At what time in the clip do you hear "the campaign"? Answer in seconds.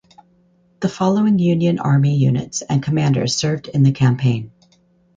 3.83-4.51